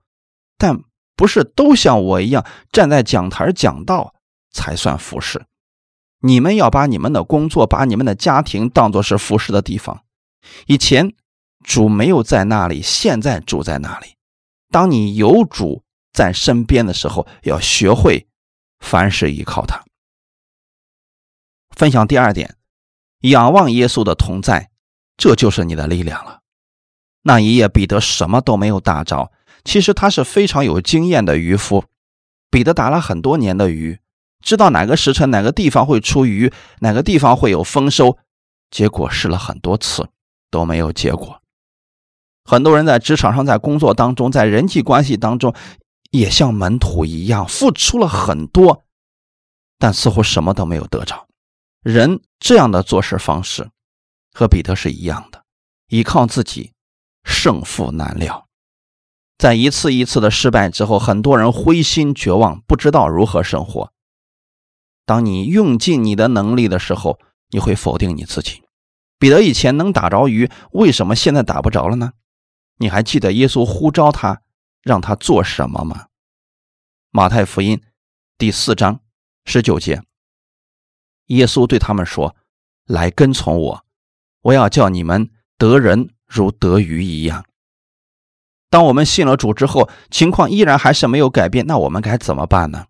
[0.58, 0.80] 但
[1.14, 4.12] 不是都像我一样站在讲台讲道
[4.50, 5.44] 才算服侍，
[6.20, 10.02] 你们要把你们的工作、把你们的家庭当做是服侍的地方。
[10.66, 11.12] 以前
[11.62, 14.16] 主没有在那里，现在主在那里。
[14.72, 18.26] 当你有主在身边的时候，要学会
[18.80, 19.84] 凡事依靠他。
[21.76, 22.56] 分享第二点，
[23.20, 24.70] 仰望耶稣的同在，
[25.18, 26.40] 这就是你的力量了。
[27.22, 29.30] 那一夜，彼得什么都没有打着。
[29.62, 31.84] 其实他是非常有经验的渔夫，
[32.50, 33.98] 彼得打了很多年的鱼，
[34.40, 38.16] 知道哪个时辰、哪个地方会出鱼，哪个地方会有丰收。
[38.70, 40.08] 结果试了很多次
[40.50, 41.42] 都没有结果。
[42.44, 45.52] 很多人在职场上、在工作当中、在人际关系当中，
[46.10, 48.84] 也像门徒一样付出了很多，
[49.78, 51.25] 但似乎什么都没有得着。
[51.88, 53.70] 人这样的做事方式，
[54.32, 55.44] 和彼得是一样的，
[55.86, 56.72] 依靠自己，
[57.22, 58.48] 胜负难料。
[59.38, 63.92] 在一次一次的失败之后，很多人灰心绝望，不知道如何生活。
[65.04, 67.20] 当你用尽你的能力的时候，
[67.50, 68.64] 你会否定你自己。
[69.20, 72.14] 彼得以前能打着鱼，为什么现在打不着了呢？
[72.78, 74.42] 你还记得耶稣呼召他，
[74.82, 76.08] 让他做什么吗？
[77.12, 77.80] 马太福音
[78.36, 78.98] 第四章
[79.44, 80.02] 十九节，
[81.26, 82.36] 耶稣对他们说
[82.86, 83.84] ：“来跟从我，
[84.42, 87.44] 我要叫你们得人如得鱼一样。”
[88.68, 92.86] 当我们信了主之后，情况依然还是没有改变，那我们该怎么办呢？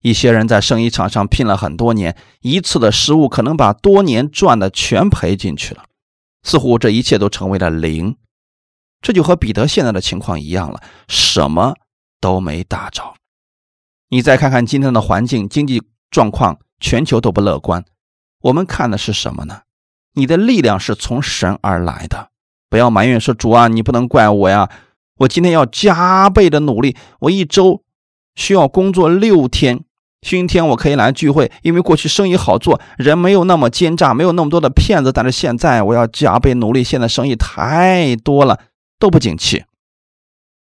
[0.00, 5.84] 一些人在生意场上拼了很多年，一次的失误可能把多年赚的全赔进去了，
[6.42, 8.16] 似乎这一切都成为了零。
[9.00, 11.74] 这就和彼得现在的情况一样了，什么
[12.20, 13.14] 都没打着。
[14.08, 17.82] 你再看看今天的环境，经济状况全球都不乐观。
[18.42, 19.62] 我们看的是什么呢？
[20.12, 22.28] 你的力量是从神而来的，
[22.68, 24.68] 不要埋怨说主啊，你不能怪我呀。
[25.20, 27.82] 我今天要加倍的努力，我一周
[28.34, 29.84] 需要工作六天，
[30.20, 35.12] 星期天我可以来聚会，因为过去生意好做，人没有那么奸诈，没有那么多的骗子。
[35.12, 38.58] 但是现在我要加倍努力，现在生意太多了。
[38.98, 39.64] 都不景气，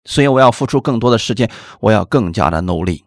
[0.05, 3.05] 所以我要付出更多的时间，我要更加的努力。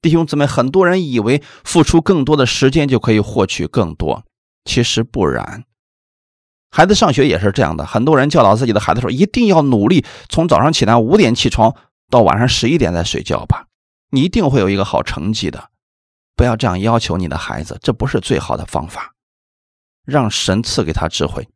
[0.00, 4.24] 弟兄姊妹，很多人以为付出更多的时间就可以获取更多，
[4.64, 5.64] 其实不然。
[6.70, 11.74] 孩子上学也是这样的，很多人教导自己的孩子说：“一定要努力，从早上起来五点起床，
[12.10, 13.66] 到晚上十一点再睡觉吧，
[14.10, 15.70] 你一定会有一个好成绩的。”
[16.36, 19.14] 不要这样要求你的孩子，这不是最好的方法。
[20.04, 21.48] 让神赐给他智慧，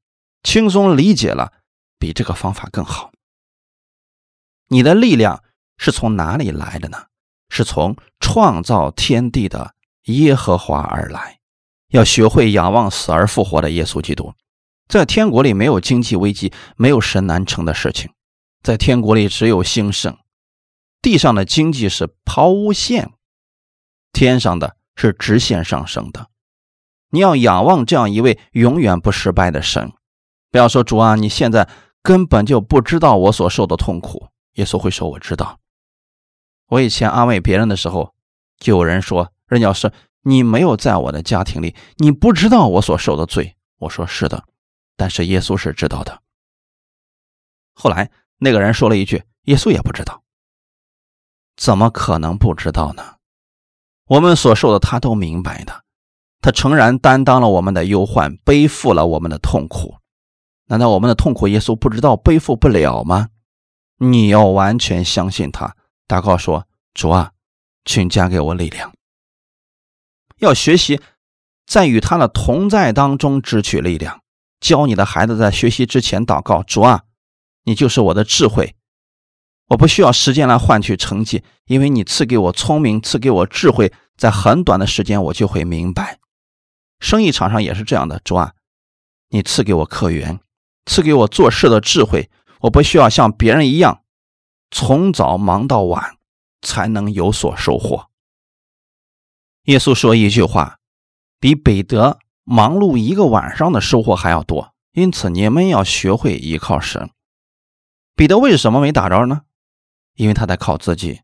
[0.42, 1.52] 轻松理解了。
[1.98, 3.12] 比这个方法更好。
[4.66, 5.44] 你的力量
[5.76, 7.04] 是从哪里来的呢？
[7.52, 11.38] 是从创造天地的耶和华而来。
[11.90, 14.32] 要学会仰望死而复活的耶稣基督。
[14.88, 18.10] 在天国里没有经济危机，没有神难成的事情。
[18.62, 20.16] 在天国里只有兴盛。
[21.02, 23.12] 地上的经济是抛物线，
[24.12, 26.28] 天上的是直线上升的。
[27.10, 29.92] 你要仰望这样一位永远不失败的神。
[30.50, 31.68] 不要说主啊，你现在。
[32.04, 34.26] 根本就不知道我所受的痛苦。
[34.54, 35.56] 耶稣会说：“我知道。”
[36.72, 38.14] 我以前安慰别人的时候，
[38.56, 44.42] 就有人说：“任教师，你没有在我的家庭里，你不知道我所受的罪。”我说：“是的，
[44.96, 46.22] 但是耶稣是知道的。”
[47.76, 50.22] 后来那个人说了一句：“耶稣也不知道。”
[51.56, 53.16] 怎么可能不知道呢？
[54.06, 55.84] 我们所受的，他都明白的。
[56.40, 59.96] 他诚然担当了我们的忧患，背负了我们的痛苦。
[60.68, 63.28] 难道我们的痛苦耶稣不知道背负不了吗？
[63.98, 65.76] 你要完全相信他。
[66.08, 67.32] 祷告说：“主啊，
[67.84, 68.92] 请加给我力量。”
[70.38, 71.00] 要学习
[71.66, 74.22] 在与他的同在当中支取力量。
[74.60, 77.02] 教你的孩子在学习之前祷告：“主啊，
[77.64, 78.76] 你就是我的智慧，
[79.68, 86.18] 我不需要时间来换取成绩，因为你赐给我聪明，赐给我智慧，在很短的时间我就会明白。”
[87.00, 88.20] 生意场上也是这样的。
[88.20, 88.52] 主啊，
[89.30, 90.38] 你赐给我客源。
[90.86, 92.28] 赐给我做事的智慧，
[92.62, 94.01] 我不需要像别人一样
[94.72, 96.16] 从早忙到晚
[96.62, 98.08] 才能有所收获。
[99.66, 100.80] 耶稣说一句话，
[101.38, 104.72] 比彼得忙碌一个晚上的收获还要多。
[104.92, 107.10] 因此，你们要学会依靠神。
[108.16, 109.42] 彼得为什么没打着呢？
[110.16, 111.20] 因为他在靠自己。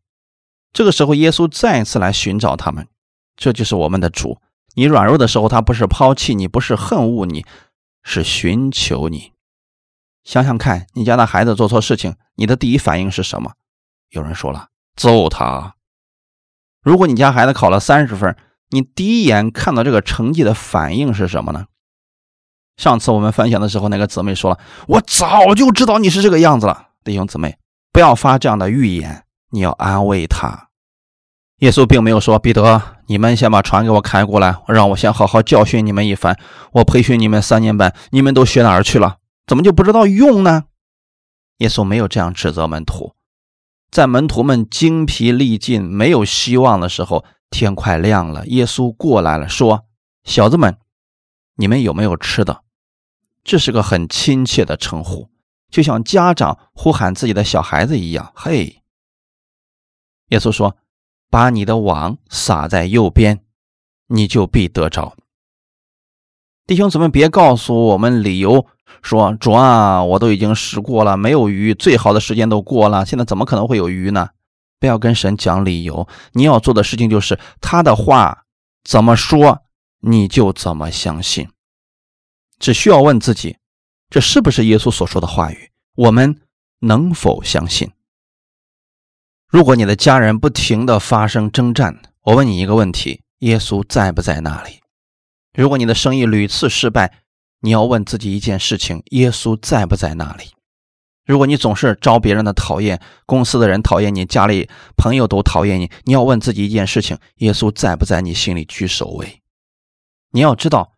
[0.71, 2.87] 这个时候，耶稣再一次来寻找他们。
[3.35, 4.39] 这就是我们的主。
[4.75, 7.45] 你软弱的时候，他不是抛弃你，不是恨恶你，
[8.03, 9.33] 是寻求你。
[10.23, 13.53] 想想看，你家的孩子做错事情，你的第一反应是什么？
[14.09, 15.75] 有人说了，揍他。
[16.81, 18.35] 如果你家孩子考了三十分，
[18.69, 21.65] 你第一眼看到这个成绩的反应是什么呢？
[22.77, 26.89] 上次我们分享的时候，那个姊妹说了，我早就知道你是这个样子了。
[27.03, 27.57] 弟兄姊妹，
[27.91, 30.69] 不要发这样的预言，你要安慰他。
[31.57, 36.39] 耶稣并没有说，彼得，你们先把船给我开过来，让我先好好教训你们一番。
[36.71, 39.17] 我培训你们三年半，你们都学哪儿去了？
[39.49, 40.65] 怎么就不知道用呢？
[41.57, 43.15] 耶稣没有这样指责门徒，
[43.89, 49.87] 在门徒们精疲力尽、没有希望的时候，天快亮了，耶稣过来了，说
[50.23, 50.77] ：“小子们，
[51.55, 52.63] 你们有没有吃的？”
[53.43, 55.31] 这是个很亲切的称呼，
[55.71, 58.31] 就像家长呼喊自己的小孩子一样。
[58.35, 58.83] 嘿，
[60.27, 60.77] 耶稣说
[61.31, 63.43] ：“把你的网撒在右边，
[64.09, 65.17] 你就必得着。”
[66.67, 68.67] 弟兄姊妹，别告诉我们理由。
[69.01, 74.29] 说主啊，我都已经试过了，没有鱼，最好的时间都过了，现在怎么可能会有鱼呢？
[74.79, 78.45] 不要跟神讲理由，你要做的事情就是他的话
[78.83, 79.63] 怎么说，
[79.99, 81.49] 你就怎么相信。
[82.59, 83.57] 只需要问自己，
[84.09, 85.71] 这是不是耶稣所说的话语？
[85.95, 86.39] 我们
[86.79, 87.91] 能否相信？
[89.47, 94.79] 如果你的家人不停的发生征战，我问你一个问题：耶稣在不在那里？
[95.53, 97.11] 如果你的生意屡次失败，
[97.61, 100.51] 你要问自己一件事情：耶稣在不在那里？
[101.25, 109.41] 如果你总是招别人的讨厌，公司的人讨厌你，家里朋友都讨厌你，你要问自己一件事情：耶稣在不在你心里居首位？
[110.31, 110.93] 你要知道，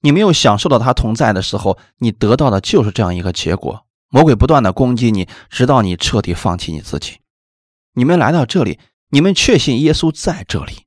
[0.00, 7.18] 你没有享受到他同在的时候，你得到的就是这样一个结果：魔鬼不断的攻击你，直到你彻底放弃你自己。
[7.94, 8.78] 你们来到这里，
[9.10, 10.84] 你们确信耶稣在这里。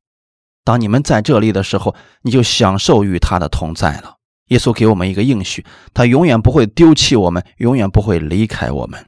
[0.64, 4.18] 当你们在这里的时候，你就享受与他的同在了。
[4.50, 9.08] 耶稣给我们一个应许，他永远不会丢弃我们，永远不会离开我们。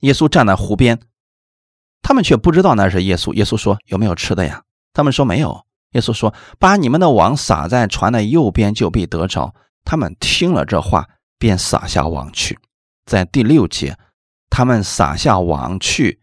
[0.00, 0.98] 耶稣站在湖边，
[2.00, 3.34] 他们却不知道那是耶稣。
[3.34, 4.62] 耶稣说：“有没有吃的呀？”
[4.94, 11.06] 他们说：“没有。”耶稣说：“把你们的网撒在船的右边，就必得着。”他们听了这话，
[11.38, 12.58] 便撒下网去。
[13.04, 13.98] 在第六节，
[14.48, 16.22] 他们撒下网去，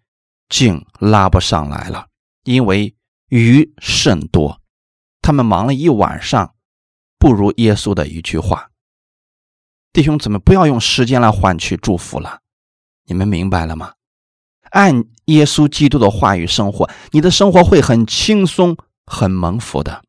[0.50, 2.08] 竟拉不上来了，
[2.44, 2.96] 因为
[3.30, 4.60] 鱼甚多。
[5.22, 6.56] 他们忙了一晚上。
[7.20, 8.70] 不如耶稣的一句话，
[9.92, 12.40] 弟兄姊妹，不要用时间来换取祝福了。
[13.06, 13.94] 你们明白了吗？
[14.72, 20.04] 按耶稣基督的话语生活，你的生活会很轻松、很蒙福的。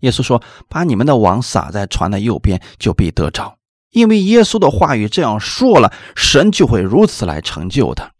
[0.00, 3.58] 耶稣说：“把你们的网撒在船的右边，就必得着。”
[3.90, 8.12] 因为耶稣的话语这样说了，神就会如此来成就的。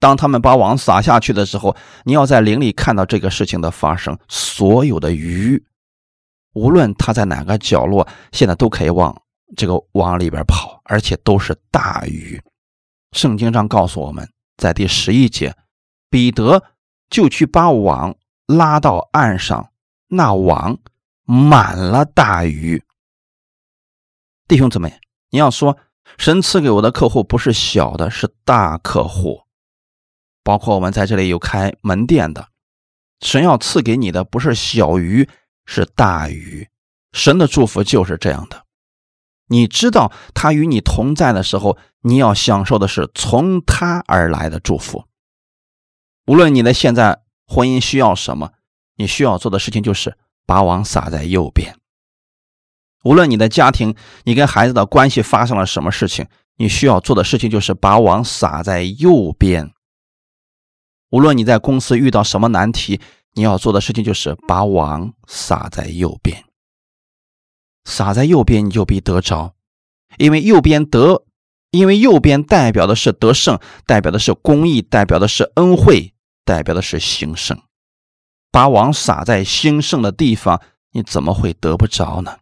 [0.00, 5.64] 当他们把网撒下去的时候，你要在灵里看到这个事情的发生，所有的鱼。
[6.58, 9.16] 无论他在哪个角落，现在都可以往
[9.56, 12.42] 这个网里边跑，而且都是大鱼。
[13.12, 15.54] 圣经上告诉我们，在第十一节，
[16.10, 16.64] 彼得
[17.08, 19.70] 就去把网拉到岸上，
[20.08, 20.76] 那网
[21.24, 22.82] 满了大鱼。
[24.48, 24.98] 弟兄姊妹，
[25.30, 25.78] 你要说
[26.18, 29.42] 神赐给我的客户不是小的，是大客户，
[30.42, 32.48] 包括我们在这里有开门店的，
[33.20, 35.28] 神要赐给你的不是小鱼。
[35.70, 36.66] 是大于，
[37.12, 38.64] 神的祝福就是这样的。
[39.48, 45.04] 你知道他与你同在的时候，你要享受的是从他而来的祝福。
[46.26, 48.52] 无论你的现在婚姻需要什么，
[48.96, 50.16] 你需要做的事情就是
[50.46, 51.76] 把网撒在右边。
[53.04, 53.94] 无论你的家庭，
[54.24, 59.70] 你跟孩子的关系发生了什么事情，你需要做的事情就是把网撒在右边。
[61.10, 63.00] 无论你在公司遇到什么难题，
[63.38, 66.42] 你要做的事情就是把网撒在右边，
[67.84, 69.54] 撒在右边，你就必得着，
[70.16, 71.24] 因为右边得，
[71.70, 76.12] 因为右边代表的是得胜，代表的是公义，代表的是恩惠，
[76.44, 77.62] 代表的是兴盛。
[78.50, 80.60] 把网撒在兴盛的地方，
[80.90, 82.38] 你怎么会得不着呢？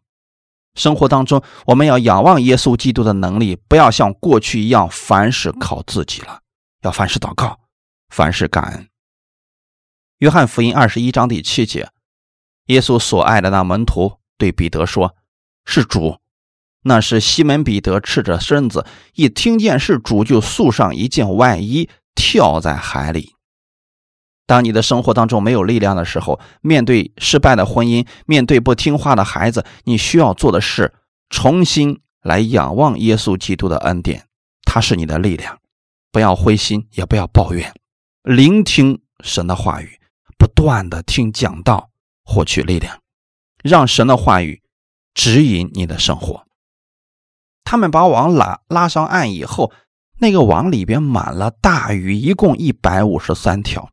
[0.76, 6.40] 生活当中，我们要仰望耶稣基督的能力，不要像过去一样凡事靠自己了，
[6.80, 7.60] 要凡事祷告，
[8.08, 8.88] 凡事感恩。
[10.18, 11.90] 约翰福音二十一章第七节，
[12.66, 15.14] 耶稣所爱的那门徒对彼得说
[15.66, 16.18] ：“是主。”
[16.84, 23.34] 那是西门彼得赤着身子，一听见是主，就束上一件外衣，跳在海里。
[24.46, 30.94] 当你的生活当中没有力量的时候，面对失败的婚姻，面对不听话的孩子，你需要做的是
[31.28, 34.26] 重新来仰望耶稣基督的恩典，
[34.62, 35.58] 他是你的力量。
[36.10, 37.74] 不要灰心，也不要抱怨，
[38.22, 40.00] 聆听神的话语。
[40.56, 41.90] 断的听讲道，
[42.24, 42.98] 获取力量，
[43.62, 44.62] 让神的话语
[45.14, 46.44] 指引你的生活。
[47.62, 49.72] 他们把网拉拉上岸以后，
[50.18, 53.90] 那个网里边满了大鱼，一共一百五十三条。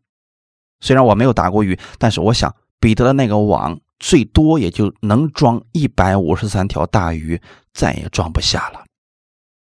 [0.80, 7.42] 虽然我没有打过鱼，但是我想彼得的那个网最多也就能装一百五十三条大鱼，
[7.74, 8.86] 再也装不下了。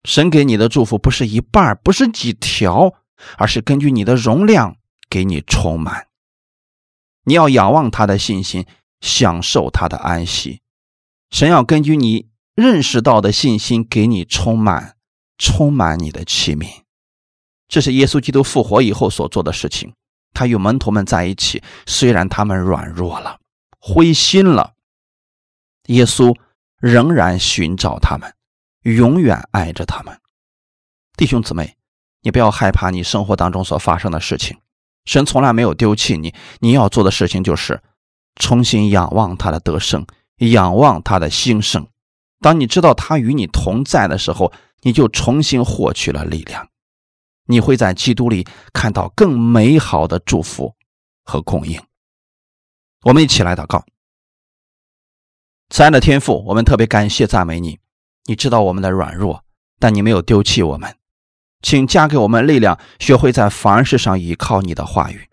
[0.05, 2.93] 神给你的祝福不是一半，不是几条，
[3.37, 4.77] 而是根据你的容量
[5.09, 6.07] 给你充满。
[7.25, 8.67] 你要仰望他的信心，
[9.01, 10.61] 享受他的安息。
[11.31, 14.97] 神要根据你认识到的信心，给你充满、
[15.39, 16.83] 充满你的器皿。
[17.67, 19.95] 这是耶稣基督复活以后所做的事情。
[20.33, 23.39] 他与门徒们在一起，虽然他们软弱了、
[23.81, 24.75] 灰心了，
[25.87, 26.37] 耶稣
[26.79, 28.35] 仍然寻找他们，
[28.83, 30.21] 永远爱着他们。
[31.17, 31.77] 弟兄姊妹，
[32.23, 34.59] 你不要害怕你生活当中所发生的事情。
[35.05, 37.83] 神从来没有丢弃你，你要做的事情就是
[38.37, 40.07] 重新仰望他的得胜，
[40.39, 41.87] 仰望他的兴盛，
[42.41, 44.53] 当你知道他与你同在的时候，
[44.83, 46.69] 你就重新获取了力量。
[47.47, 50.75] 你会在基督里看到更美好的祝福
[51.23, 51.79] 和供应。
[53.03, 53.85] 我们一起来祷告。
[55.69, 57.79] 慈爱的天父，我们特别感谢赞美你。
[58.25, 59.45] 你知道我们的软弱，
[59.79, 60.97] 但你没有丢弃我们，
[61.65, 65.29] 请加给我们力量，学会在凡事上依靠你的话语。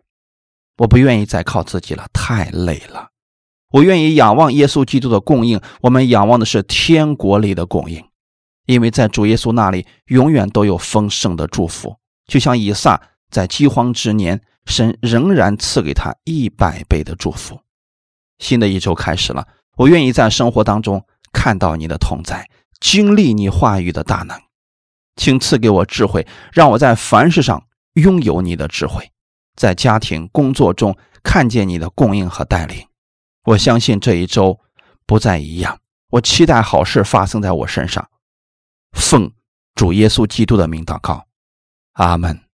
[0.78, 3.10] 我不愿意再靠自己了，太累了。
[3.74, 5.60] 我愿意仰望耶稣基督的供应。
[5.82, 8.02] 我们仰望的是天国里的供应，
[8.66, 11.98] 因为在主耶稣那里永远都有丰盛的祝福。
[12.28, 17.60] 就像以撒在饥荒之年，神仍然赐给他一百倍的祝福。
[18.40, 24.40] 新的一周开始了，我愿意在生活当中看到你的同在，经历你话语的大能。
[25.16, 29.12] 请赐给我智慧，让我在凡事上拥有你的智慧，
[29.56, 32.86] 在家庭工作中看见你的供应和带领。
[33.44, 34.60] 我相信这一周
[35.06, 35.80] 不再一样。
[36.12, 38.10] 我期待好事发生在我身上。
[38.92, 39.32] 奉
[39.76, 41.26] 主耶稣基督的名祷告。
[41.94, 42.51] 阿门。